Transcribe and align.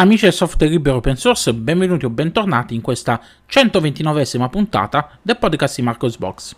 Amici 0.00 0.24
del 0.24 0.32
software 0.32 0.72
libero 0.72 0.96
open 0.96 1.14
source, 1.14 1.52
benvenuti 1.52 2.06
o 2.06 2.08
bentornati 2.08 2.74
in 2.74 2.80
questa 2.80 3.20
129esima 3.46 4.48
puntata 4.48 5.18
del 5.20 5.36
podcast 5.36 5.76
di 5.76 5.82
Marcos 5.82 6.16
Box. 6.16 6.56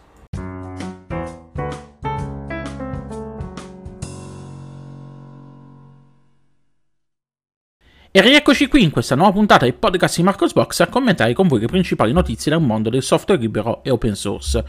E 8.12 8.20
rieccoci 8.20 8.68
qui 8.68 8.84
in 8.84 8.92
questa 8.92 9.16
nuova 9.16 9.32
puntata 9.32 9.64
del 9.64 9.74
podcast 9.74 10.18
di 10.18 10.22
Marcos 10.22 10.52
Box 10.52 10.78
a 10.78 10.86
commentare 10.86 11.32
con 11.32 11.48
voi 11.48 11.58
le 11.58 11.66
principali 11.66 12.12
notizie 12.12 12.52
del 12.52 12.60
mondo 12.60 12.90
del 12.90 13.02
software 13.02 13.40
libero 13.40 13.82
e 13.82 13.90
open 13.90 14.14
source. 14.14 14.64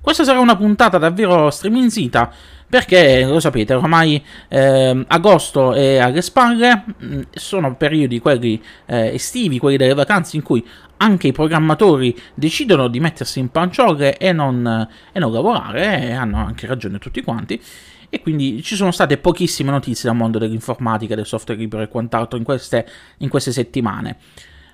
Questa 0.00 0.24
sarà 0.24 0.38
una 0.38 0.56
puntata 0.56 0.98
davvero 0.98 1.50
striminzita 1.50 2.32
perché 2.68 3.24
lo 3.24 3.38
sapete, 3.38 3.74
ormai 3.74 4.22
eh, 4.48 5.04
agosto 5.06 5.72
è 5.72 5.98
alle 5.98 6.20
spalle, 6.20 6.84
mm, 7.02 7.20
sono 7.32 7.76
periodi 7.76 8.18
quelli 8.18 8.60
eh, 8.86 9.14
estivi, 9.14 9.58
quelli 9.58 9.76
delle 9.76 9.94
vacanze 9.94 10.36
in 10.36 10.42
cui 10.42 10.66
anche 10.98 11.28
i 11.28 11.32
programmatori 11.32 12.18
decidono 12.34 12.88
di 12.88 13.00
mettersi 13.00 13.38
in 13.38 13.50
panciole 13.50 14.16
e 14.16 14.32
non, 14.32 14.88
e 15.12 15.18
non 15.18 15.32
lavorare, 15.32 16.02
e 16.02 16.12
hanno 16.12 16.38
anche 16.38 16.66
ragione 16.66 16.98
tutti 16.98 17.22
quanti. 17.22 17.60
E 18.08 18.20
quindi 18.20 18.62
ci 18.62 18.76
sono 18.76 18.90
state 18.90 19.18
pochissime 19.18 19.70
notizie 19.70 20.08
dal 20.08 20.18
mondo 20.18 20.38
dell'informatica, 20.38 21.14
del 21.14 21.26
software 21.26 21.60
libero 21.60 21.82
e 21.82 21.88
quant'altro 21.88 22.38
in 22.38 22.44
queste, 22.44 22.86
in 23.18 23.28
queste 23.28 23.52
settimane. 23.52 24.16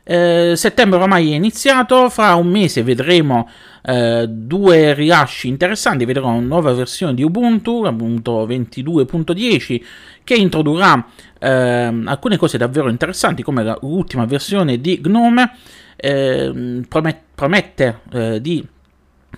Eh, 0.05 0.55
settembre 0.57 0.99
ormai 0.99 1.31
è 1.33 1.35
iniziato, 1.35 2.09
fra 2.09 2.35
un 2.35 2.49
mese 2.49 2.83
vedremo 2.83 3.49
eh, 3.83 4.27
due 4.29 4.95
rilasci 4.95 5.47
interessanti, 5.49 6.05
vedremo 6.05 6.31
una 6.31 6.47
nuova 6.47 6.73
versione 6.73 7.15
di 7.15 7.23
Ubuntu, 7.23 7.85
Ubuntu 7.85 8.45
22.10, 8.47 9.83
che 10.25 10.35
introdurrà 10.35 11.07
eh, 11.39 11.49
alcune 11.49 12.37
cose 12.37 12.59
davvero 12.59 12.89
interessanti, 12.89 13.43
come 13.43 13.63
l'ultima 13.81 14.25
versione 14.25 14.81
di 14.81 15.01
GNOME, 15.01 15.53
ehm, 15.97 16.85
promet- 16.89 17.23
promette 17.35 18.01
eh, 18.13 18.41
di 18.41 18.67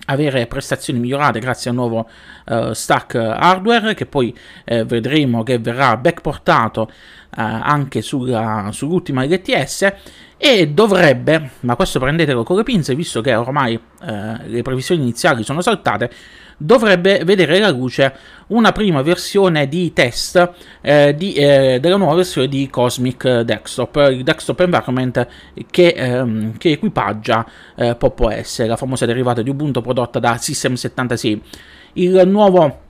avere 0.07 0.47
prestazioni 0.47 0.99
migliorate 0.99 1.39
grazie 1.39 1.71
al 1.71 1.77
nuovo 1.77 2.09
uh, 2.47 2.73
stack 2.73 3.15
hardware 3.15 3.95
che 3.95 4.07
poi 4.07 4.37
eh, 4.65 4.85
vedremo 4.85 5.43
che 5.43 5.59
verrà 5.59 5.97
backportato 5.97 6.83
uh, 6.83 6.89
anche 7.37 8.03
sulla, 8.03 8.69
sull'ultima 8.73 9.25
LTS 9.25 9.93
e 10.37 10.69
dovrebbe, 10.69 11.51
ma 11.61 11.75
questo 11.75 11.99
prendetelo 11.99 12.43
con 12.43 12.57
le 12.57 12.65
pinze 12.65 12.95
visto 12.95 13.23
che 13.23 13.35
ormai 13.35 13.75
eh, 13.75 14.39
le 14.47 14.61
previsioni 14.61 15.01
iniziali 15.01 15.43
sono 15.43 15.63
saltate, 15.63 16.11
dovrebbe 16.65 17.23
vedere 17.25 17.59
la 17.59 17.71
luce 17.71 18.15
una 18.49 18.73
prima 18.73 19.03
versione 19.03 19.69
di 19.69 19.93
test 19.93 20.53
eh, 20.81 21.15
di, 21.17 21.35
eh, 21.35 21.79
della 21.81 21.97
nuova 21.97 22.15
versione 22.15 22.49
di 22.49 22.69
Cosmic 22.69 23.41
Desktop, 23.41 24.09
il 24.11 24.23
desktop 24.23 24.61
environment 24.61 25.27
che, 25.71 25.89
ehm, 25.89 26.57
che 26.57 26.73
equipaggia 26.73 27.47
eh, 27.77 27.95
Pop 27.95 28.19
OS, 28.21 28.67
la 28.67 28.77
famosa 28.77 29.07
derivata 29.07 29.43
di 29.43 29.51
Ubuntu 29.51 29.81
prodotta 29.81 30.19
da 30.19 30.35
System76. 30.35 31.41
Il 31.95 32.23
nuovo 32.27 32.83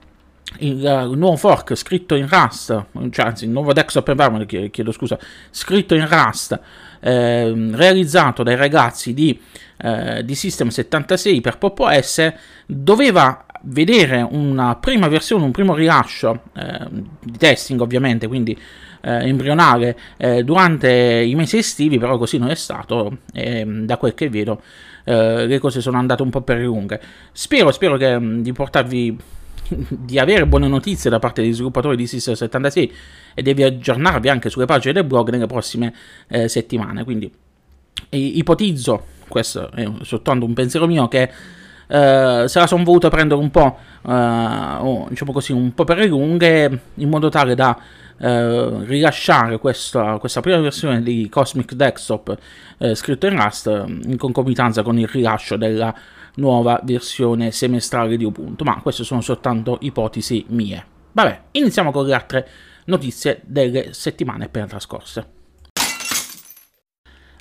il, 0.59 0.77
il, 0.77 1.17
nuovo 1.17 1.35
fork 1.35 1.75
scritto 1.75 2.15
in 2.15 2.27
Rust, 2.29 2.85
cioè 3.09 3.25
anzi 3.25 3.45
il 3.45 3.49
nuovo 3.49 3.73
desktop 3.73 4.07
environment, 4.09 4.69
chiedo 4.69 4.91
scusa, 4.91 5.17
scritto 5.49 5.95
in 5.95 6.07
Rust, 6.07 6.59
eh, 7.01 7.53
realizzato 7.71 8.43
dai 8.43 8.55
ragazzi 8.55 9.13
di, 9.13 9.39
eh, 9.77 10.23
di 10.23 10.35
System 10.35 10.69
76 10.69 11.41
per 11.41 11.57
Pop 11.57 11.79
OS, 11.79 12.33
doveva 12.65 13.44
vedere 13.65 14.27
una 14.29 14.75
prima 14.75 15.07
versione, 15.07 15.43
un 15.43 15.51
primo 15.51 15.73
rilascio 15.73 16.43
eh, 16.55 16.87
di 17.21 17.37
testing 17.37 17.79
ovviamente, 17.81 18.27
quindi 18.27 18.57
eh, 19.01 19.27
embrionale 19.27 19.97
eh, 20.17 20.43
durante 20.43 20.89
i 20.89 21.35
mesi 21.35 21.57
estivi, 21.57 21.99
però 21.99 22.17
così 22.17 22.37
non 22.37 22.49
è 22.49 22.55
stato 22.55 23.19
e 23.33 23.63
da 23.65 23.97
quel 23.97 24.13
che 24.13 24.29
vedo 24.29 24.61
eh, 25.03 25.45
le 25.45 25.59
cose 25.59 25.81
sono 25.81 25.97
andate 25.97 26.23
un 26.23 26.29
po' 26.29 26.41
per 26.41 26.59
lunghe. 26.59 26.99
Spero, 27.31 27.71
spero 27.71 27.97
che, 27.97 28.17
di 28.41 28.51
portarvi 28.51 29.17
di 29.89 30.19
avere 30.19 30.45
buone 30.45 30.67
notizie 30.67 31.09
da 31.09 31.19
parte 31.19 31.41
degli 31.41 31.53
sviluppatori 31.53 31.95
di 31.95 32.07
System 32.07 32.33
76 32.33 32.93
e 33.33 33.41
devi 33.41 33.63
aggiornarvi 33.63 34.29
anche 34.29 34.49
sulle 34.49 34.65
pagine 34.65 34.93
del 34.93 35.05
blog 35.05 35.29
nelle 35.29 35.47
prossime 35.47 35.93
eh, 36.27 36.47
settimane. 36.47 37.03
Quindi 37.03 37.31
ipotizzo, 38.09 39.05
questo 39.27 39.71
è 39.71 39.89
soltanto 40.01 40.45
un 40.45 40.53
pensiero 40.53 40.87
mio, 40.87 41.07
che 41.07 41.29
eh, 41.87 42.45
se 42.47 42.59
la 42.59 42.67
sono 42.67 42.83
voluta 42.83 43.09
prendere 43.09 43.39
un 43.39 43.51
po', 43.51 43.77
eh, 44.07 45.05
diciamo 45.09 45.31
così, 45.31 45.51
un 45.51 45.73
po' 45.73 45.83
per 45.83 45.97
le 45.97 46.07
lunghe, 46.07 46.81
in 46.95 47.09
modo 47.09 47.29
tale 47.29 47.55
da 47.55 47.77
eh, 48.17 48.85
rilasciare 48.85 49.59
questa, 49.59 50.17
questa, 50.17 50.41
prima 50.41 50.59
versione 50.59 51.01
di 51.03 51.27
Cosmic 51.29 51.73
Desktop 51.73 52.37
eh, 52.77 52.95
scritto 52.95 53.27
in 53.27 53.41
Rust 53.41 53.67
in 53.67 54.17
concomitanza 54.17 54.83
con 54.83 54.97
il 54.97 55.07
rilascio 55.07 55.57
della 55.57 55.93
nuova 56.35 56.79
versione 56.83 57.51
semestrale 57.51 58.17
di 58.17 58.23
Ubuntu, 58.23 58.63
ma 58.63 58.79
queste 58.81 59.03
sono 59.03 59.21
soltanto 59.21 59.77
ipotesi 59.81 60.45
mie. 60.49 60.85
Vabbè, 61.11 61.41
iniziamo 61.51 61.91
con 61.91 62.05
le 62.05 62.13
altre 62.13 62.47
notizie 62.85 63.41
delle 63.45 63.93
settimane 63.93 64.45
appena 64.45 64.65
trascorse. 64.65 65.34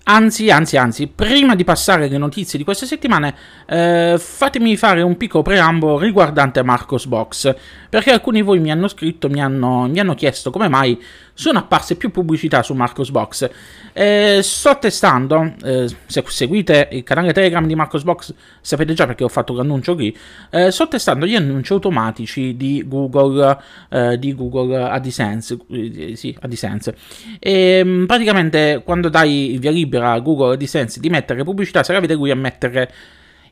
Anzi, 0.07 0.51
anzi, 0.51 0.77
anzi, 0.77 1.07
prima 1.07 1.55
di 1.55 1.65
passare 1.65 2.05
alle 2.05 2.19
notizie 2.19 2.59
di 2.59 2.65
queste 2.65 2.85
settimane, 2.85 3.35
eh, 3.65 4.17
fatemi 4.19 4.77
fare 4.77 5.01
un 5.01 5.17
piccolo 5.17 5.43
preambolo 5.43 5.99
riguardante 5.99 6.63
Marcos 6.63 7.07
Box, 7.07 7.55
perché 7.89 8.11
alcuni 8.11 8.41
di 8.41 8.45
voi 8.45 8.59
mi 8.59 8.71
hanno 8.71 8.87
scritto, 8.87 9.31
mi 9.31 9.41
hanno, 9.41 9.89
mi 9.89 9.99
hanno 9.99 10.15
chiesto 10.15 10.51
come 10.51 10.69
mai 10.69 11.03
sono 11.35 11.59
apparse 11.59 11.97
più 11.97 12.11
pubblicità 12.11 12.63
su 12.63 12.73
Marcos 12.75 13.11
Box. 13.11 13.51
Eh, 13.93 14.41
sto 14.43 14.79
testando, 14.79 15.55
eh, 15.63 15.89
se 16.07 16.25
seguite 16.27 16.89
il 16.93 17.03
canale 17.03 17.33
Telegram 17.33 17.67
di 17.67 17.75
Marcos 17.75 18.05
Box 18.05 18.33
sapete 18.61 18.95
già 18.95 19.07
perché 19.07 19.25
ho 19.25 19.29
fatto 19.29 19.53
l'annuncio 19.53 19.95
qui, 19.95 20.17
eh, 20.51 20.71
sto 20.71 20.89
testando 20.89 21.27
gli 21.27 21.35
annunci 21.35 21.73
automatici 21.73 22.57
di 22.57 22.85
Google, 22.87 23.59
eh, 23.91 24.19
di 24.19 24.35
Google 24.35 24.89
AdSense, 24.89 25.59
eh, 25.69 26.17
sì, 26.17 26.37
AdSense. 26.41 26.95
E 27.39 27.83
mm, 27.85 28.05
praticamente 28.07 28.83
quando 28.85 29.09
dai 29.09 29.57
via 29.59 29.71
libera 29.71 30.13
a 30.13 30.21
Google 30.21 30.55
AdSense 30.55 31.01
di 31.01 31.11
mettere 31.11 31.43
pubblicità, 31.43 31.83
sarà 31.83 32.01
vedere 32.01 32.19
lui 32.19 32.31
a 32.31 32.37
mettere 32.37 32.91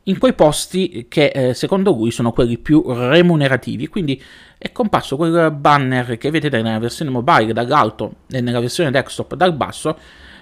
in 0.05 0.19
quei 0.19 0.33
posti 0.33 1.07
che 1.09 1.27
eh, 1.27 1.55
secondo 1.55 1.93
lui 1.93 2.11
sono 2.11 2.33
quelli 2.33 2.59
più 2.59 2.83
remunerativi. 2.87 3.89
Quindi 3.89 4.21
è 4.59 4.73
comparso 4.73 5.17
quel 5.17 5.51
banner 5.53 6.19
che 6.19 6.31
vedete 6.31 6.61
nella 6.63 6.79
versione 6.79 7.11
mobile 7.11 7.53
dall'alto 7.53 8.15
e 8.31 8.41
nella 8.41 8.61
versione 8.61 8.91
desktop 8.91 9.35
dal 9.35 9.55
basso 9.55 9.97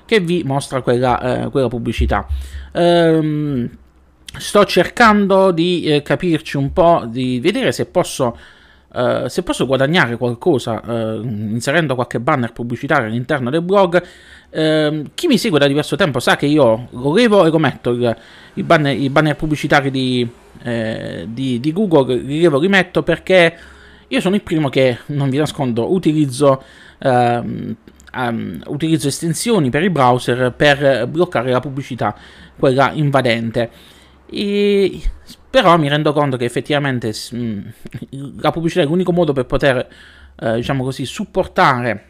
che 0.05 0.21
vi 0.21 0.43
mostra 0.45 0.83
quella, 0.83 1.45
eh, 1.45 1.51
quella 1.51 1.69
pubblicità. 1.69 2.27
Ehm, 2.73 3.71
sto 4.39 4.65
cercando 4.65 5.51
di 5.51 5.85
eh, 5.85 6.03
capirci 6.03 6.57
un 6.57 6.73
po', 6.73 7.05
di 7.07 7.41
vedere 7.41 7.73
se 7.73 7.87
posso 7.87 8.37
Uh, 8.93 9.29
se 9.29 9.45
posso 9.45 9.67
guadagnare 9.67 10.17
qualcosa 10.17 10.83
uh, 10.85 11.23
inserendo 11.23 11.95
qualche 11.95 12.19
banner 12.19 12.51
pubblicitario 12.51 13.07
all'interno 13.07 13.49
del 13.49 13.63
blog, 13.63 14.03
uh, 14.51 15.05
chi 15.15 15.29
mi 15.29 15.39
segue 15.39 15.61
da 15.61 15.69
diverso 15.69 15.95
tempo 15.95 16.19
sa 16.19 16.35
che 16.35 16.47
io 16.47 16.89
levo 17.15 17.47
e 17.47 17.51
lo 17.51 17.59
metto 17.59 17.91
il, 17.91 18.17
il 18.55 18.65
banner, 18.65 18.97
i 18.97 19.09
banner 19.09 19.37
pubblicitari 19.37 19.93
di, 19.93 20.29
eh, 20.65 21.25
di, 21.29 21.61
di, 21.61 21.73
Google, 21.73 22.17
li 22.17 22.41
levo 22.41 22.59
e 22.59 22.63
li 22.63 22.69
metto 22.69 23.05
perché 23.05 23.57
io 24.09 24.21
sono 24.21 24.35
il 24.35 24.43
primo 24.43 24.69
che, 24.69 24.99
non 25.07 25.31
vi 25.31 25.39
nascondo, 25.39 25.93
utilizzo, 25.93 26.61
um, 26.99 27.77
utilizzo 28.67 29.07
estensioni 29.07 29.71
per 29.71 29.85
il 29.85 29.91
browser 29.91 30.53
per 30.57 31.07
bloccare 31.07 31.53
la 31.53 31.61
pubblicità, 31.61 32.17
quella 32.59 32.91
invadente. 32.93 33.71
E 34.27 35.01
però 35.51 35.77
mi 35.77 35.89
rendo 35.89 36.13
conto 36.13 36.37
che 36.37 36.45
effettivamente 36.45 37.13
mh, 37.33 37.37
mm, 37.37 37.61
la 38.41 38.51
pubblicità 38.53 38.83
è 38.83 38.87
l'unico 38.87 39.13
modo 39.13 39.33
per 39.33 39.47
poter, 39.47 39.89
eh, 40.37 40.55
diciamo 40.55 40.85
così, 40.85 41.05
supportare, 41.05 42.05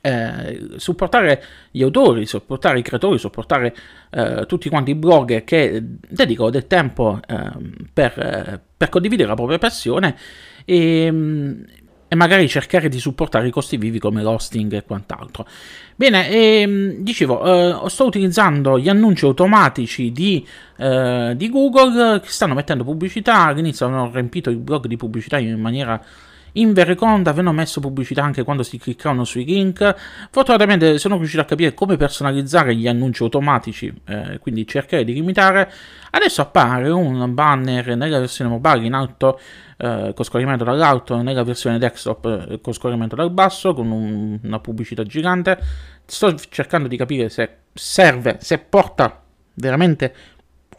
eh, 0.00 0.70
supportare 0.76 1.42
gli 1.70 1.82
autori, 1.82 2.26
supportare 2.26 2.80
i 2.80 2.82
creatori, 2.82 3.18
supportare 3.18 3.74
eh, 4.10 4.44
tutti 4.46 4.68
quanti 4.68 4.90
i 4.90 4.94
blogger 4.94 5.44
che 5.44 5.82
dedicano 6.08 6.50
del 6.50 6.66
tempo 6.66 7.20
ehm, 7.26 7.72
per, 7.92 8.60
per, 8.76 8.88
condividere 8.88 9.28
la 9.28 9.34
propria 9.34 9.58
passione. 9.58 10.16
E, 10.64 11.10
mh, 11.10 11.64
e 12.12 12.16
magari 12.16 12.48
cercare 12.48 12.88
di 12.88 12.98
supportare 12.98 13.46
i 13.46 13.52
costi 13.52 13.76
vivi 13.76 14.00
come 14.00 14.20
l'hosting 14.20 14.72
e 14.72 14.82
quant'altro. 14.82 15.46
Bene, 15.94 16.28
ehm, 16.28 16.94
dicevo, 17.02 17.84
eh, 17.84 17.88
sto 17.88 18.06
utilizzando 18.06 18.80
gli 18.80 18.88
annunci 18.88 19.24
automatici 19.24 20.10
di, 20.10 20.44
eh, 20.76 21.34
di, 21.36 21.48
Google 21.48 22.18
che 22.18 22.28
stanno 22.28 22.54
mettendo 22.54 22.82
pubblicità, 22.82 23.44
all'inizio 23.44 23.86
hanno 23.86 24.10
riempito 24.12 24.50
il 24.50 24.56
blog 24.56 24.88
di 24.88 24.96
pubblicità 24.96 25.38
in 25.38 25.60
maniera 25.60 26.02
invereconda, 26.52 27.30
avevano 27.30 27.54
messo 27.54 27.80
pubblicità 27.80 28.22
anche 28.22 28.42
quando 28.42 28.62
si 28.62 28.78
cliccavano 28.78 29.24
sui 29.24 29.44
link. 29.44 29.94
Fortunatamente 30.30 30.98
sono 30.98 31.16
riuscito 31.16 31.42
a 31.42 31.44
capire 31.44 31.74
come 31.74 31.96
personalizzare 31.96 32.74
gli 32.74 32.88
annunci 32.88 33.22
automatici, 33.22 33.92
eh, 34.06 34.38
quindi 34.40 34.66
cercare 34.66 35.04
di 35.04 35.12
limitare. 35.12 35.70
Adesso 36.10 36.42
appare 36.42 36.90
un 36.90 37.32
banner 37.32 37.96
nella 37.96 38.18
versione 38.18 38.50
mobile 38.50 38.86
in 38.86 38.94
alto 38.94 39.38
eh, 39.76 40.12
con 40.14 40.24
scorrimento 40.24 40.64
dall'alto 40.64 41.22
nella 41.22 41.42
versione 41.42 41.78
desktop 41.78 42.46
eh, 42.50 42.60
con 42.60 42.72
scorrimento 42.74 43.14
dal 43.14 43.30
basso 43.30 43.72
con 43.72 43.90
un, 43.90 44.38
una 44.42 44.58
pubblicità 44.58 45.04
gigante 45.04 45.58
sto 46.04 46.34
cercando 46.50 46.88
di 46.88 46.96
capire 46.96 47.28
se 47.30 47.60
serve, 47.72 48.38
se 48.40 48.58
porta 48.58 49.22
veramente 49.54 50.14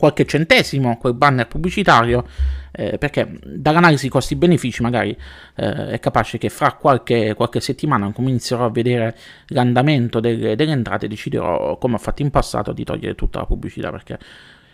qualche 0.01 0.25
centesimo 0.25 0.97
quel 0.97 1.13
banner 1.13 1.47
pubblicitario, 1.47 2.25
eh, 2.71 2.97
perché 2.97 3.37
dall'analisi 3.45 4.09
costi-benefici 4.09 4.81
magari 4.81 5.15
eh, 5.55 5.89
è 5.89 5.99
capace 5.99 6.39
che 6.39 6.49
fra 6.49 6.73
qualche, 6.73 7.35
qualche, 7.35 7.59
settimana 7.59 8.11
come 8.11 8.29
inizierò 8.29 8.65
a 8.65 8.71
vedere 8.71 9.15
l'andamento 9.49 10.19
delle, 10.19 10.55
delle 10.55 10.71
entrate 10.71 11.07
deciderò, 11.07 11.77
come 11.77 11.95
ho 11.95 11.99
fatto 11.99 12.23
in 12.23 12.31
passato, 12.31 12.73
di 12.73 12.83
togliere 12.83 13.13
tutta 13.13 13.41
la 13.41 13.45
pubblicità, 13.45 13.91
perché 13.91 14.17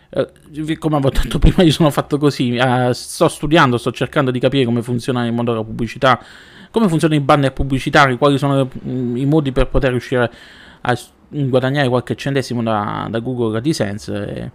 eh, 0.08 0.78
come 0.78 0.96
avevo 0.96 1.10
detto 1.10 1.36
prima, 1.38 1.62
io 1.62 1.72
sono 1.72 1.90
fatto 1.90 2.16
così. 2.16 2.56
Eh, 2.56 2.90
sto 2.94 3.28
studiando, 3.28 3.76
sto 3.76 3.92
cercando 3.92 4.30
di 4.30 4.38
capire 4.38 4.64
come 4.64 4.80
funziona 4.80 5.26
il 5.26 5.34
mondo 5.34 5.52
della 5.52 5.64
pubblicità, 5.64 6.18
come 6.70 6.88
funzionano 6.88 7.20
i 7.20 7.22
banner 7.22 7.52
pubblicitari, 7.52 8.16
quali 8.16 8.38
sono 8.38 8.66
i 8.86 9.26
modi 9.26 9.52
per 9.52 9.68
poter 9.68 9.90
riuscire 9.90 10.32
a 10.80 10.98
guadagnare 11.28 11.88
qualche 11.88 12.14
centesimo 12.14 12.62
da, 12.62 13.08
da 13.10 13.18
Google 13.18 13.58
AdSense. 13.58 14.34
E, 14.34 14.50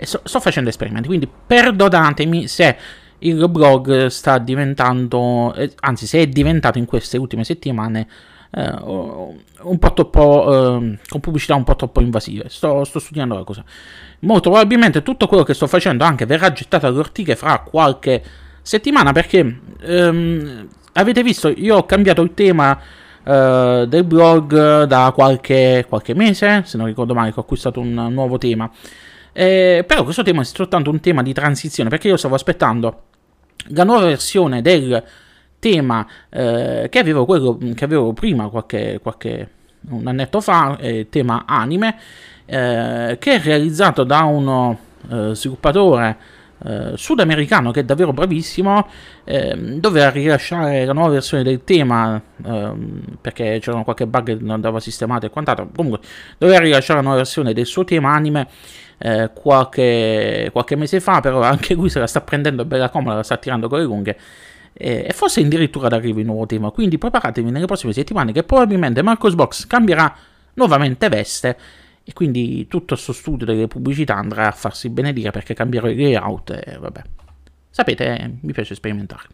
e 0.00 0.06
so, 0.06 0.20
sto 0.22 0.38
facendo 0.38 0.70
esperimenti, 0.70 1.08
quindi 1.08 1.28
perdonatemi 1.46 2.46
se 2.46 2.76
il 3.18 3.48
blog 3.48 4.06
sta 4.06 4.38
diventando, 4.38 5.52
eh, 5.56 5.72
anzi 5.80 6.06
se 6.06 6.20
è 6.20 6.26
diventato 6.28 6.78
in 6.78 6.84
queste 6.84 7.18
ultime 7.18 7.42
settimane 7.42 8.06
eh, 8.50 8.70
un 8.80 9.78
po' 9.78 9.92
troppo, 9.92 10.78
eh, 10.78 10.98
con 11.08 11.20
pubblicità 11.20 11.56
un 11.56 11.64
po' 11.64 11.74
troppo 11.74 12.00
invasive. 12.00 12.48
Sto, 12.48 12.84
sto, 12.84 13.00
studiando 13.00 13.34
la 13.34 13.42
cosa. 13.42 13.64
Molto 14.20 14.50
probabilmente 14.50 15.02
tutto 15.02 15.26
quello 15.26 15.42
che 15.42 15.52
sto 15.54 15.66
facendo 15.66 16.04
anche 16.04 16.26
verrà 16.26 16.52
gettato 16.52 16.86
alle 16.86 16.98
ortiche 16.98 17.34
fra 17.34 17.58
qualche 17.60 18.22
settimana 18.62 19.12
perché 19.12 19.60
ehm, 19.80 20.68
avete 20.92 21.22
visto, 21.24 21.48
io 21.48 21.76
ho 21.76 21.86
cambiato 21.86 22.22
il 22.22 22.34
tema 22.34 22.80
Uh, 23.28 23.84
del 23.84 24.04
blog 24.04 24.84
da 24.84 25.12
qualche, 25.14 25.84
qualche, 25.86 26.14
mese, 26.14 26.62
se 26.64 26.78
non 26.78 26.86
ricordo 26.86 27.12
male, 27.12 27.30
ho 27.34 27.40
acquistato 27.40 27.78
un 27.78 27.92
nuovo 28.10 28.38
tema. 28.38 28.70
Eh, 29.38 29.84
però 29.86 30.02
questo 30.02 30.24
tema 30.24 30.40
è 30.40 30.44
soltanto 30.44 30.90
un 30.90 30.98
tema 30.98 31.22
di 31.22 31.32
transizione, 31.32 31.88
perché 31.88 32.08
io 32.08 32.16
stavo 32.16 32.34
aspettando 32.34 33.02
la 33.68 33.84
nuova 33.84 34.06
versione 34.06 34.62
del 34.62 35.00
tema 35.60 36.04
eh, 36.28 36.88
che, 36.90 36.98
avevo 36.98 37.24
quello, 37.24 37.56
che 37.72 37.84
avevo 37.84 38.12
prima, 38.14 38.48
qualche, 38.48 38.98
qualche 39.00 39.48
un 39.90 40.08
annetto 40.08 40.40
fa, 40.40 40.76
eh, 40.78 41.06
tema 41.08 41.44
anime, 41.46 41.96
eh, 42.46 43.16
che 43.20 43.34
è 43.34 43.40
realizzato 43.40 44.02
da 44.02 44.24
uno 44.24 44.76
eh, 45.08 45.30
sviluppatore 45.36 46.16
eh, 46.64 46.92
sudamericano 46.96 47.70
che 47.70 47.80
è 47.80 47.84
davvero 47.84 48.12
bravissimo, 48.12 48.86
ehm, 49.24 49.80
doveva 49.80 50.10
rilasciare 50.10 50.84
la 50.84 50.92
nuova 50.92 51.10
versione 51.10 51.42
del 51.42 51.62
tema 51.64 52.20
ehm, 52.44 53.02
perché 53.20 53.58
c'erano 53.60 53.84
qualche 53.84 54.06
bug 54.06 54.24
che 54.24 54.34
non 54.40 54.50
andava 54.50 54.80
sistemato 54.80 55.26
e 55.26 55.30
quant'altro, 55.30 55.68
comunque 55.74 56.00
doveva 56.38 56.60
rilasciare 56.60 56.98
la 56.98 57.04
nuova 57.04 57.18
versione 57.18 57.52
del 57.52 57.66
suo 57.66 57.84
tema 57.84 58.12
anime 58.12 58.48
eh, 58.98 59.30
qualche, 59.32 60.48
qualche, 60.52 60.76
mese 60.76 61.00
fa, 61.00 61.20
però 61.20 61.40
anche 61.42 61.74
lui 61.74 61.88
se 61.88 61.98
la 62.00 62.06
sta 62.06 62.20
prendendo 62.20 62.64
bella 62.64 62.90
comoda, 62.90 63.16
la 63.16 63.22
sta 63.22 63.36
tirando 63.36 63.68
con 63.68 63.78
le 63.78 63.84
lunghe. 63.84 64.18
Eh, 64.72 65.06
e 65.08 65.12
forse 65.12 65.40
addirittura 65.40 65.88
d'arrivo 65.88 66.20
il 66.20 66.26
nuovo 66.26 66.46
tema. 66.46 66.70
Quindi 66.70 66.98
preparatevi 66.98 67.50
nelle 67.50 67.66
prossime 67.66 67.92
settimane 67.92 68.32
che 68.32 68.42
probabilmente 68.42 69.02
Marcos 69.02 69.34
Box 69.34 69.66
cambierà 69.66 70.14
nuovamente 70.54 71.08
veste. 71.08 71.56
E 72.08 72.14
quindi 72.14 72.66
tutto 72.68 72.94
questo 72.94 73.12
studio 73.12 73.44
delle 73.44 73.66
pubblicità 73.66 74.14
andrà 74.14 74.46
a 74.46 74.52
farsi 74.52 74.88
benedire 74.88 75.30
perché 75.30 75.52
cambierò 75.52 75.88
il 75.88 76.00
layout 76.00 76.50
e 76.52 76.78
vabbè. 76.78 77.02
Sapete, 77.68 78.18
eh, 78.18 78.30
mi 78.40 78.52
piace 78.54 78.74
sperimentare. 78.74 79.24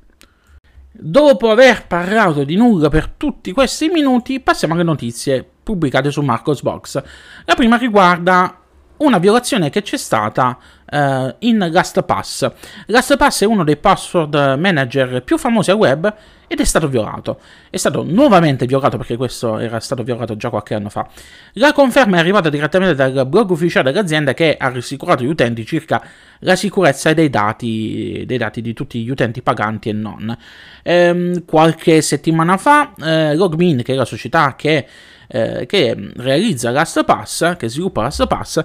Dopo 0.90 1.50
aver 1.50 1.86
parlato 1.86 2.42
di 2.42 2.56
nulla 2.56 2.88
per 2.88 3.10
tutti 3.10 3.52
questi 3.52 3.86
minuti, 3.86 4.40
passiamo 4.40 4.74
alle 4.74 4.82
notizie 4.82 5.48
pubblicate 5.62 6.10
su 6.10 6.20
Marcos 6.22 6.62
Box. 6.62 7.00
La 7.44 7.54
prima 7.54 7.76
riguarda 7.76 8.63
una 8.98 9.18
violazione 9.18 9.70
che 9.70 9.82
c'è 9.82 9.96
stata 9.96 10.56
uh, 10.90 11.34
in 11.40 11.58
LastPass. 11.70 12.50
LastPass 12.86 13.42
è 13.42 13.46
uno 13.46 13.64
dei 13.64 13.76
password 13.76 14.56
manager 14.58 15.22
più 15.22 15.36
famosi 15.36 15.70
al 15.70 15.76
web 15.76 16.14
ed 16.46 16.60
è 16.60 16.64
stato 16.64 16.88
violato. 16.88 17.40
È 17.70 17.76
stato 17.76 18.04
nuovamente 18.04 18.66
violato 18.66 18.96
perché 18.96 19.16
questo 19.16 19.58
era 19.58 19.80
stato 19.80 20.02
violato 20.02 20.36
già 20.36 20.50
qualche 20.50 20.74
anno 20.74 20.88
fa. 20.88 21.08
La 21.54 21.72
conferma 21.72 22.16
è 22.16 22.20
arrivata 22.20 22.48
direttamente 22.48 22.94
dal 22.94 23.26
blog 23.26 23.50
ufficiale 23.50 23.90
dell'azienda 23.90 24.34
che 24.34 24.56
ha 24.58 24.68
rassicurato 24.68 25.24
gli 25.24 25.28
utenti 25.28 25.64
circa 25.66 26.02
la 26.40 26.56
sicurezza 26.56 27.12
dei 27.12 27.30
dati, 27.30 28.22
dei 28.26 28.38
dati 28.38 28.60
di 28.60 28.72
tutti 28.74 29.02
gli 29.02 29.10
utenti 29.10 29.42
paganti 29.42 29.88
e 29.88 29.92
non. 29.92 30.36
Ehm, 30.82 31.44
qualche 31.44 32.02
settimana 32.02 32.56
fa 32.56 32.92
eh, 33.02 33.34
Logmin, 33.34 33.82
che 33.82 33.94
è 33.94 33.96
la 33.96 34.04
società 34.04 34.54
che 34.54 34.86
eh, 35.28 35.66
che 35.66 35.96
realizza 36.16 36.70
LastPass, 36.70 37.56
che 37.56 37.68
sviluppa 37.68 38.02
LastPass, 38.02 38.64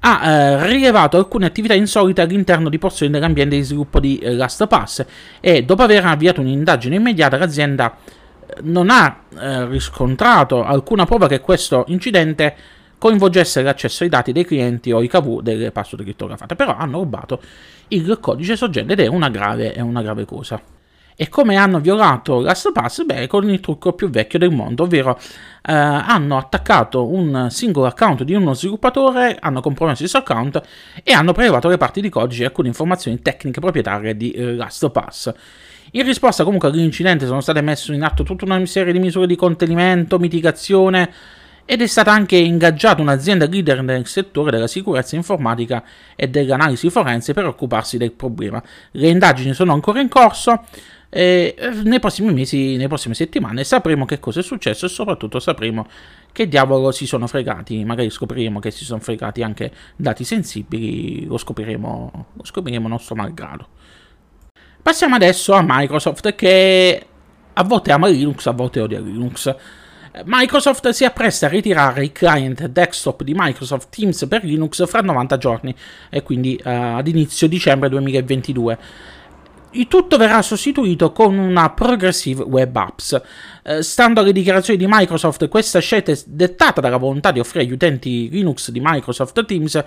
ha 0.00 0.30
eh, 0.30 0.66
rilevato 0.66 1.16
alcune 1.16 1.46
attività 1.46 1.74
insolite 1.74 2.20
all'interno 2.20 2.68
di 2.68 2.78
porzioni 2.78 3.10
dell'ambiente 3.12 3.56
di 3.56 3.62
sviluppo 3.62 3.98
di 3.98 4.18
eh, 4.18 4.34
LastPass 4.34 5.04
e 5.40 5.64
dopo 5.64 5.82
aver 5.82 6.04
avviato 6.04 6.40
un'indagine 6.40 6.96
immediata 6.96 7.36
l'azienda 7.36 7.96
eh, 8.46 8.60
non 8.62 8.90
ha 8.90 9.22
eh, 9.38 9.66
riscontrato 9.66 10.62
alcuna 10.62 11.06
prova 11.06 11.26
che 11.26 11.40
questo 11.40 11.84
incidente 11.88 12.54
coinvolgesse 12.98 13.62
l'accesso 13.62 14.04
ai 14.04 14.08
dati 14.08 14.32
dei 14.32 14.44
clienti 14.44 14.92
o 14.92 15.02
i 15.02 15.08
KV 15.08 15.42
delle 15.42 15.70
password 15.70 16.04
crittografate, 16.04 16.54
però 16.56 16.76
hanno 16.76 16.98
rubato 16.98 17.40
il 17.88 18.18
codice 18.20 18.56
sorgente 18.56 18.94
ed 18.94 19.00
è 19.00 19.06
una 19.06 19.28
grave, 19.28 19.72
è 19.72 19.80
una 19.80 20.02
grave 20.02 20.24
cosa. 20.24 20.60
E 21.18 21.30
come 21.30 21.56
hanno 21.56 21.80
violato 21.80 22.40
LastPass? 22.40 23.04
Beh, 23.06 23.26
con 23.26 23.48
il 23.48 23.60
trucco 23.60 23.94
più 23.94 24.10
vecchio 24.10 24.38
del 24.38 24.50
mondo, 24.50 24.82
ovvero 24.82 25.18
eh, 25.18 25.72
hanno 25.72 26.36
attaccato 26.36 27.10
un 27.10 27.48
singolo 27.50 27.86
account 27.86 28.22
di 28.22 28.34
uno 28.34 28.52
sviluppatore, 28.52 29.38
hanno 29.40 29.62
compromesso 29.62 30.02
il 30.02 30.10
suo 30.10 30.18
account 30.18 30.60
e 31.02 31.12
hanno 31.14 31.32
prelevato 31.32 31.68
le 31.68 31.78
parti 31.78 32.02
di 32.02 32.10
codice 32.10 32.42
e 32.42 32.46
alcune 32.46 32.68
informazioni 32.68 33.22
tecniche 33.22 33.60
proprietarie 33.60 34.14
di 34.14 34.30
eh, 34.32 34.56
LastPass. 34.56 35.32
In 35.92 36.04
risposta 36.04 36.44
comunque 36.44 36.68
all'incidente 36.68 37.24
sono 37.24 37.40
state 37.40 37.62
messe 37.62 37.94
in 37.94 38.02
atto 38.02 38.22
tutta 38.22 38.44
una 38.44 38.66
serie 38.66 38.92
di 38.92 38.98
misure 38.98 39.26
di 39.26 39.36
contenimento, 39.36 40.18
mitigazione 40.18 41.10
ed 41.64 41.80
è 41.80 41.86
stata 41.86 42.12
anche 42.12 42.36
ingaggiata 42.36 43.00
un'azienda 43.00 43.46
leader 43.46 43.82
nel 43.82 44.06
settore 44.06 44.50
della 44.50 44.66
sicurezza 44.66 45.16
informatica 45.16 45.82
e 46.14 46.28
dell'analisi 46.28 46.90
forense 46.90 47.32
per 47.32 47.46
occuparsi 47.46 47.96
del 47.96 48.12
problema. 48.12 48.62
Le 48.92 49.08
indagini 49.08 49.54
sono 49.54 49.72
ancora 49.72 50.00
in 50.00 50.08
corso, 50.08 50.64
e 51.08 51.54
eh, 51.56 51.70
nei 51.84 52.00
prossimi 52.00 52.32
mesi, 52.32 52.72
nelle 52.72 52.88
prossime 52.88 53.14
settimane 53.14 53.64
sapremo 53.64 54.04
che 54.04 54.18
cosa 54.18 54.40
è 54.40 54.42
successo 54.42 54.86
e 54.86 54.88
soprattutto 54.88 55.38
sapremo 55.38 55.86
che 56.32 56.48
diavolo 56.48 56.90
si 56.90 57.06
sono 57.06 57.26
fregati. 57.26 57.84
Magari 57.84 58.10
scopriremo 58.10 58.58
che 58.58 58.70
si 58.70 58.84
sono 58.84 59.00
fregati 59.00 59.42
anche 59.42 59.72
dati 59.96 60.24
sensibili, 60.24 61.24
lo 61.24 61.38
scopriremo, 61.38 62.26
lo 62.34 62.44
scopriremo 62.44 62.88
nostro 62.88 63.14
malgrado. 63.14 63.68
Passiamo 64.82 65.14
adesso 65.14 65.52
a 65.52 65.64
Microsoft 65.66 66.34
che 66.34 67.06
a 67.52 67.64
volte 67.64 67.92
ama 67.92 68.08
Linux, 68.08 68.46
a 68.46 68.52
volte 68.52 68.80
odia 68.80 69.00
Linux. 69.00 69.54
Microsoft 70.24 70.88
si 70.90 71.04
appresta 71.04 71.46
a 71.46 71.48
ritirare 71.50 72.04
il 72.04 72.12
client 72.12 72.66
desktop 72.66 73.22
di 73.22 73.34
Microsoft 73.34 73.88
Teams 73.90 74.26
per 74.28 74.44
Linux 74.44 74.86
fra 74.86 75.00
90 75.00 75.36
giorni 75.36 75.74
e 76.08 76.22
quindi 76.22 76.58
uh, 76.64 76.68
ad 76.68 77.06
inizio 77.06 77.48
dicembre 77.48 77.88
2022. 77.90 78.78
Tutto 79.88 80.16
verrà 80.16 80.42
sostituito 80.42 81.12
con 81.12 81.36
una 81.36 81.70
Progressive 81.70 82.42
Web 82.42 82.74
Apps. 82.76 83.20
Eh, 83.62 83.82
stando 83.82 84.20
alle 84.20 84.32
dichiarazioni 84.32 84.78
di 84.78 84.86
Microsoft, 84.88 85.48
questa 85.48 85.80
scelta 85.80 86.12
è 86.12 86.18
dettata 86.26 86.80
dalla 86.80 86.96
volontà 86.96 87.32
di 87.32 87.40
offrire 87.40 87.64
agli 87.64 87.72
utenti 87.72 88.28
Linux 88.30 88.70
di 88.70 88.80
Microsoft 88.82 89.44
Teams 89.44 89.84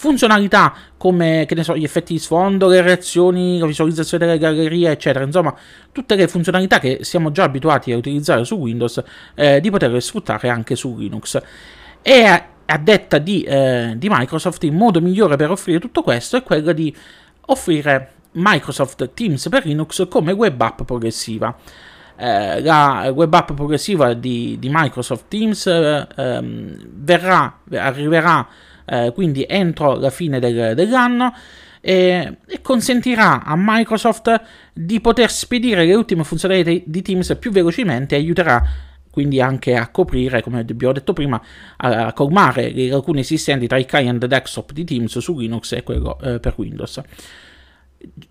funzionalità 0.00 0.72
come 0.96 1.46
so, 1.60 1.76
gli 1.76 1.84
effetti 1.84 2.14
di 2.14 2.18
sfondo, 2.18 2.68
le 2.68 2.80
reazioni, 2.80 3.58
la 3.58 3.66
visualizzazione 3.66 4.24
delle 4.24 4.38
gallerie, 4.38 4.90
eccetera. 4.90 5.22
Insomma, 5.24 5.54
tutte 5.92 6.14
le 6.14 6.26
funzionalità 6.26 6.78
che 6.78 7.00
siamo 7.02 7.30
già 7.30 7.44
abituati 7.44 7.92
a 7.92 7.98
utilizzare 7.98 8.46
su 8.46 8.54
Windows, 8.54 9.02
eh, 9.34 9.60
di 9.60 9.70
poterle 9.70 10.00
sfruttare 10.00 10.48
anche 10.48 10.74
su 10.74 10.96
Linux. 10.96 11.38
E 12.00 12.22
a, 12.24 12.46
a 12.64 12.78
detta 12.78 13.18
di, 13.18 13.42
eh, 13.42 13.92
di 13.96 14.08
Microsoft, 14.08 14.64
il 14.64 14.72
modo 14.72 15.02
migliore 15.02 15.36
per 15.36 15.50
offrire 15.50 15.78
tutto 15.78 16.02
questo 16.02 16.38
è 16.38 16.42
quello 16.42 16.72
di 16.72 16.96
offrire 17.46 18.12
Microsoft 18.32 19.10
Teams 19.14 19.48
per 19.48 19.66
Linux 19.66 20.08
come 20.08 20.32
web 20.32 20.60
app 20.60 20.82
progressiva. 20.82 21.56
Eh, 22.16 22.60
la 22.60 23.10
web 23.14 23.32
app 23.32 23.52
progressiva 23.52 24.12
di, 24.12 24.56
di 24.58 24.68
Microsoft 24.70 25.24
Teams 25.28 25.66
eh, 25.66 26.06
ehm, 26.16 26.76
verrà, 26.96 27.60
arriverà 27.72 28.46
eh, 28.84 29.12
quindi 29.14 29.46
entro 29.48 29.94
la 29.94 30.10
fine 30.10 30.38
del, 30.38 30.74
dell'anno 30.74 31.32
e, 31.80 32.36
e, 32.46 32.60
consentirà 32.60 33.42
a 33.42 33.54
Microsoft 33.56 34.38
di 34.72 35.00
poter 35.00 35.30
spedire 35.30 35.86
le 35.86 35.94
ultime 35.94 36.24
funzionalità 36.24 36.84
di 36.84 37.02
Teams 37.02 37.36
più 37.38 37.50
velocemente 37.50 38.16
e 38.16 38.18
aiuterà 38.18 38.62
quindi 39.10 39.40
anche 39.40 39.74
a 39.74 39.88
coprire, 39.88 40.42
come 40.42 40.60
abbiamo 40.60 40.92
detto 40.92 41.12
prima, 41.12 41.40
a, 41.78 42.12
colmare 42.12 42.70
le 42.70 42.88
lacune 42.88 43.20
esistenti 43.20 43.66
tra 43.66 43.76
i 43.76 43.84
client 43.84 44.24
desktop 44.24 44.72
di 44.72 44.84
Teams 44.84 45.18
su 45.18 45.36
Linux 45.36 45.72
e 45.72 45.82
quello 45.82 46.18
eh, 46.20 46.38
per 46.38 46.54
Windows. 46.56 47.00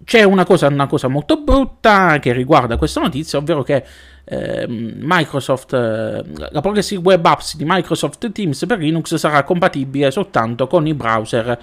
C'è 0.03 0.23
una 0.23 0.45
cosa, 0.45 0.67
una 0.67 0.87
cosa, 0.87 1.07
molto 1.07 1.41
brutta 1.41 2.17
che 2.19 2.33
riguarda 2.33 2.77
questa 2.77 3.01
notizia, 3.01 3.37
ovvero 3.37 3.63
che 3.63 3.83
eh, 4.25 4.65
Microsoft, 4.67 5.71
la 5.73 6.61
Progressive 6.61 7.01
Web 7.01 7.25
Apps 7.25 7.55
di 7.55 7.63
Microsoft 7.65 8.31
Teams 8.31 8.65
per 8.65 8.79
Linux 8.79 9.15
sarà 9.15 9.43
compatibile 9.43 10.11
soltanto 10.11 10.67
con 10.67 10.87
i 10.87 10.93
browser 10.93 11.59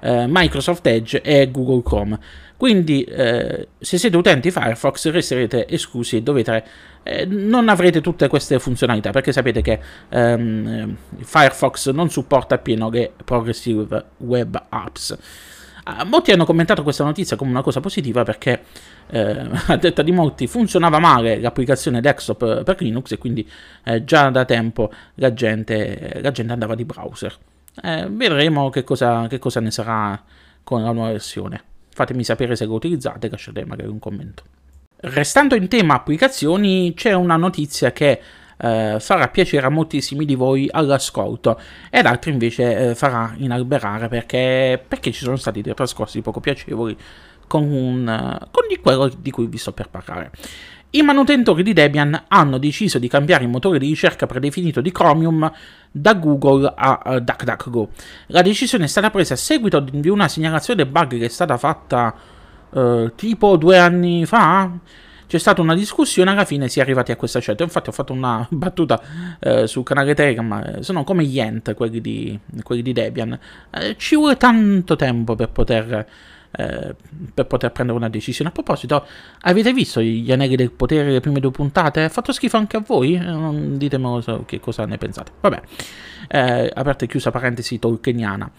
eh, 0.00 0.24
Microsoft 0.28 0.86
Edge 0.86 1.20
e 1.20 1.50
Google 1.50 1.82
Chrome. 1.82 2.18
Quindi, 2.56 3.04
eh, 3.04 3.68
se 3.78 3.96
siete 3.96 4.16
utenti 4.16 4.50
Firefox, 4.50 5.10
resterete 5.10 5.66
esclusi 5.66 6.16
e 6.16 6.22
dovete, 6.22 6.64
eh, 7.02 7.24
non 7.24 7.70
avrete 7.70 8.02
tutte 8.02 8.28
queste 8.28 8.58
funzionalità 8.58 9.10
perché 9.12 9.32
sapete 9.32 9.62
che 9.62 9.80
ehm, 10.10 10.94
Firefox 11.20 11.90
non 11.90 12.10
supporta 12.10 12.56
appieno 12.56 12.90
le 12.90 13.12
Progressive 13.24 14.04
Web 14.18 14.62
Apps. 14.68 15.16
Ah, 15.84 16.04
molti 16.04 16.32
hanno 16.32 16.44
commentato 16.44 16.82
questa 16.82 17.04
notizia 17.04 17.36
come 17.36 17.50
una 17.50 17.62
cosa 17.62 17.80
positiva 17.80 18.22
perché, 18.22 18.64
eh, 19.08 19.48
a 19.68 19.76
detta 19.76 20.02
di 20.02 20.12
molti, 20.12 20.46
funzionava 20.46 20.98
male 20.98 21.40
l'applicazione 21.40 22.00
desktop 22.00 22.62
per 22.62 22.80
Linux 22.80 23.12
e 23.12 23.18
quindi 23.18 23.48
eh, 23.84 24.04
già 24.04 24.30
da 24.30 24.44
tempo 24.44 24.92
la 25.14 25.32
gente, 25.32 26.20
la 26.22 26.30
gente, 26.30 26.52
andava 26.52 26.74
di 26.74 26.84
browser. 26.84 27.36
Eh, 27.82 28.08
vedremo 28.10 28.68
che 28.70 28.84
cosa, 28.84 29.26
che 29.28 29.38
cosa 29.38 29.60
ne 29.60 29.70
sarà 29.70 30.22
con 30.62 30.82
la 30.82 30.92
nuova 30.92 31.12
versione. 31.12 31.62
Fatemi 31.92 32.24
sapere 32.24 32.56
se 32.56 32.66
lo 32.66 32.74
utilizzate, 32.74 33.28
lasciate 33.28 33.64
magari 33.64 33.88
un 33.88 33.98
commento. 33.98 34.44
Restando 35.02 35.54
in 35.54 35.68
tema 35.68 35.94
applicazioni, 35.94 36.92
c'è 36.94 37.12
una 37.12 37.36
notizia 37.36 37.90
che 37.90 38.20
eh, 38.60 38.96
farà 39.00 39.28
piacere 39.28 39.66
a 39.66 39.70
moltissimi 39.70 40.24
di 40.24 40.34
voi 40.34 40.68
all'ascolto 40.70 41.58
ed 41.88 42.06
altri 42.06 42.30
invece 42.32 42.90
eh, 42.90 42.94
farà 42.94 43.34
inalberare 43.36 44.08
perché, 44.08 44.82
perché, 44.86 45.12
ci 45.12 45.24
sono 45.24 45.36
stati 45.36 45.62
dei 45.62 45.74
trascorsi 45.74 46.20
poco 46.20 46.40
piacevoli 46.40 46.96
con, 47.46 47.62
un, 47.70 48.38
con 48.50 48.66
di 48.68 48.78
quello 48.78 49.10
di 49.18 49.30
cui 49.30 49.46
vi 49.46 49.58
sto 49.58 49.72
per 49.72 49.88
parlare. 49.88 50.30
I 50.92 51.02
manutentori 51.02 51.62
di 51.62 51.72
Debian 51.72 52.24
hanno 52.26 52.58
deciso 52.58 52.98
di 52.98 53.06
cambiare 53.06 53.44
il 53.44 53.50
motore 53.50 53.78
di 53.78 53.86
ricerca 53.86 54.26
predefinito 54.26 54.80
di 54.80 54.90
Chromium 54.90 55.50
da 55.88 56.14
Google 56.14 56.72
a 56.74 57.00
uh, 57.04 57.18
DuckDuckGo. 57.20 57.88
La 58.26 58.42
decisione 58.42 58.84
è 58.84 58.88
stata 58.88 59.08
presa 59.10 59.34
a 59.34 59.36
seguito 59.36 59.78
di 59.78 60.08
una 60.08 60.26
segnalazione 60.26 60.86
bug 60.86 61.18
che 61.18 61.26
è 61.26 61.28
stata 61.28 61.56
fatta 61.58 62.12
uh, 62.70 63.12
tipo 63.14 63.56
due 63.56 63.78
anni 63.78 64.26
fa 64.26 64.72
c'è 65.30 65.38
stata 65.38 65.62
una 65.62 65.76
discussione, 65.76 66.32
alla 66.32 66.44
fine 66.44 66.66
si 66.66 66.80
è 66.80 66.82
arrivati 66.82 67.12
a 67.12 67.16
questa 67.16 67.38
scelta. 67.38 67.62
Infatti 67.62 67.88
ho 67.88 67.92
fatto 67.92 68.12
una 68.12 68.44
battuta 68.50 69.00
eh, 69.38 69.68
sul 69.68 69.84
canale 69.84 70.12
Telegram, 70.12 70.52
eh, 70.54 70.82
sono 70.82 71.04
come 71.04 71.22
gli 71.22 71.38
ent, 71.38 71.72
quelli 71.74 72.00
di, 72.00 72.36
quelli 72.64 72.82
di 72.82 72.92
Debian. 72.92 73.38
Eh, 73.70 73.94
ci 73.96 74.16
vuole 74.16 74.36
tanto 74.36 74.96
tempo 74.96 75.36
per 75.36 75.50
poter, 75.50 76.04
eh, 76.50 76.96
per 77.32 77.46
poter 77.46 77.70
prendere 77.70 77.96
una 77.96 78.08
decisione. 78.08 78.50
A 78.50 78.52
proposito, 78.52 79.06
avete 79.42 79.72
visto 79.72 80.00
gli 80.00 80.32
anelli 80.32 80.56
del 80.56 80.72
potere 80.72 81.12
le 81.12 81.20
prime 81.20 81.38
due 81.38 81.52
puntate? 81.52 82.02
Ha 82.02 82.08
fatto 82.08 82.32
schifo 82.32 82.56
anche 82.56 82.78
a 82.78 82.82
voi? 82.84 83.14
Eh, 83.14 83.76
ditemelo 83.76 84.20
so, 84.20 84.42
che 84.46 84.58
cosa 84.58 84.84
ne 84.84 84.98
pensate. 84.98 85.30
Vabbè, 85.40 85.62
eh, 86.26 86.72
aperta 86.74 87.04
e 87.04 87.06
chiusa 87.06 87.30
parentesi 87.30 87.78
tolkieniana. 87.78 88.50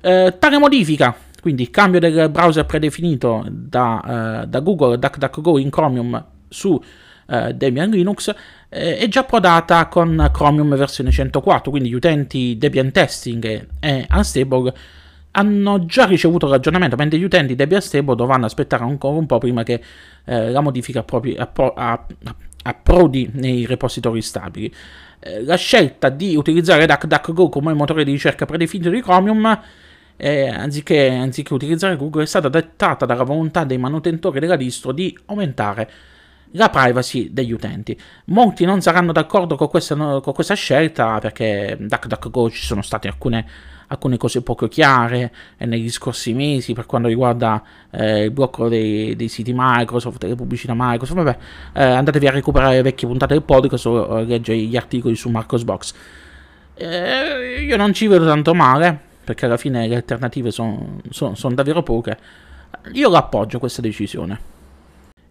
tale 0.00 0.58
modifica 0.58 1.12
quindi 1.40 1.70
cambio 1.70 2.00
del 2.00 2.28
browser 2.30 2.66
predefinito 2.66 3.44
da, 3.48 4.42
uh, 4.42 4.46
da 4.46 4.60
Google 4.60 4.98
DuckDuckGo 4.98 5.58
in 5.58 5.70
Chromium 5.70 6.24
su 6.48 6.70
uh, 6.70 7.52
Debian 7.52 7.90
Linux 7.90 8.34
eh, 8.68 8.98
è 8.98 9.08
già 9.08 9.24
prodata 9.24 9.86
con 9.88 10.30
Chromium 10.32 10.76
versione 10.76 11.10
104, 11.10 11.70
quindi 11.70 11.88
gli 11.88 11.94
utenti 11.94 12.56
Debian 12.56 12.92
Testing 12.92 13.44
e, 13.44 13.66
e 13.80 14.06
Unstable 14.10 14.72
hanno 15.32 15.84
già 15.84 16.06
ricevuto 16.06 16.46
l'aggiornamento, 16.46 16.96
mentre 16.96 17.18
gli 17.18 17.22
utenti 17.22 17.54
Debian 17.54 17.80
Stable 17.80 18.16
dovranno 18.16 18.46
aspettare 18.46 18.82
ancora 18.82 19.16
un 19.16 19.26
po' 19.26 19.38
prima 19.38 19.62
che 19.62 19.80
eh, 20.24 20.50
la 20.50 20.60
modifica 20.60 21.02
propri, 21.02 21.36
appro- 21.36 21.74
approdi 22.62 23.30
nei 23.34 23.66
repository 23.66 24.22
stabili. 24.22 24.72
Eh, 25.20 25.44
la 25.44 25.56
scelta 25.56 26.08
di 26.08 26.34
utilizzare 26.34 26.86
DuckDuckGo 26.86 27.48
come 27.48 27.72
motore 27.74 28.04
di 28.04 28.10
ricerca 28.10 28.44
predefinito 28.44 28.90
di 28.90 29.02
Chromium 29.02 29.60
eh, 30.20 30.48
anziché, 30.48 31.08
anziché 31.08 31.54
utilizzare 31.54 31.96
Google, 31.96 32.24
è 32.24 32.26
stata 32.26 32.50
dettata 32.50 33.06
dalla 33.06 33.22
volontà 33.22 33.64
dei 33.64 33.78
manutentori 33.78 34.38
della 34.38 34.56
distro 34.56 34.92
di 34.92 35.16
aumentare 35.26 35.90
la 36.52 36.68
privacy 36.68 37.32
degli 37.32 37.52
utenti. 37.52 37.98
Molti 38.26 38.66
non 38.66 38.82
saranno 38.82 39.12
d'accordo 39.12 39.56
con 39.56 39.68
questa, 39.68 39.94
con 39.94 40.32
questa 40.34 40.54
scelta 40.54 41.18
perché 41.20 41.76
DuckDuckGo 41.80 42.50
ci 42.50 42.64
sono 42.64 42.82
state 42.82 43.08
alcune, 43.08 43.46
alcune 43.86 44.18
cose 44.18 44.42
poco 44.42 44.68
chiare 44.68 45.32
eh, 45.56 45.64
negli 45.64 45.90
scorsi 45.90 46.34
mesi 46.34 46.74
per 46.74 46.84
quanto 46.84 47.08
riguarda 47.08 47.62
eh, 47.90 48.24
il 48.24 48.30
blocco 48.30 48.68
dei, 48.68 49.16
dei, 49.16 49.28
siti 49.28 49.52
Microsoft, 49.54 50.18
delle 50.18 50.34
pubblicità 50.34 50.74
Microsoft. 50.76 51.22
Vabbè, 51.22 51.38
eh, 51.72 51.82
andatevi 51.82 52.26
a 52.26 52.32
recuperare 52.32 52.74
le 52.74 52.82
vecchie 52.82 53.08
puntate 53.08 53.32
del 53.32 53.42
podcast 53.42 53.86
o 53.86 54.20
leggere 54.20 54.58
gli 54.58 54.76
articoli 54.76 55.16
su 55.16 55.30
Marcosbox. 55.30 55.94
Eh, 56.74 57.64
io 57.64 57.76
non 57.78 57.94
ci 57.94 58.06
vedo 58.06 58.26
tanto 58.26 58.54
male 58.54 59.08
perché 59.30 59.46
alla 59.46 59.56
fine 59.56 59.86
le 59.86 59.94
alternative 59.94 60.50
sono 60.50 60.98
son, 61.10 61.36
son 61.36 61.54
davvero 61.54 61.84
poche, 61.84 62.18
io 62.94 63.08
l'appoggio 63.08 63.60
questa 63.60 63.80
decisione. 63.80 64.58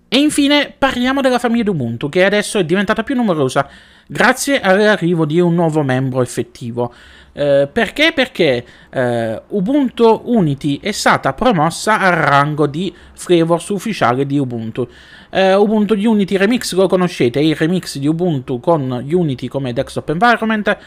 E 0.07 0.17
infine 0.17 0.73
parliamo 0.75 1.19
della 1.19 1.37
famiglia 1.37 1.63
di 1.63 1.69
Ubuntu, 1.69 2.07
che 2.07 2.23
adesso 2.23 2.59
è 2.59 2.63
diventata 2.63 3.03
più 3.03 3.13
numerosa 3.13 3.67
grazie 4.07 4.61
all'arrivo 4.61 5.25
di 5.25 5.41
un 5.41 5.53
nuovo 5.53 5.83
membro 5.83 6.21
effettivo. 6.21 6.93
Eh, 7.39 7.69
perché? 7.71 8.11
Perché 8.13 8.65
eh, 8.89 9.41
Ubuntu 9.47 10.23
Unity 10.25 10.77
è 10.81 10.91
stata 10.91 11.31
promossa 11.31 11.97
al 11.97 12.11
rango 12.11 12.67
di 12.67 12.93
flavors 13.13 13.69
ufficiale 13.69 14.25
di 14.25 14.37
Ubuntu. 14.37 14.85
Eh, 15.29 15.53
Ubuntu 15.53 15.93
Unity 15.93 16.35
Remix 16.35 16.73
lo 16.73 16.87
conoscete, 16.87 17.39
è 17.39 17.43
il 17.43 17.55
remix 17.55 17.97
di 17.97 18.07
Ubuntu 18.07 18.59
con 18.59 19.05
Unity 19.09 19.47
come 19.47 19.71
desktop 19.71 20.09
environment 20.09 20.77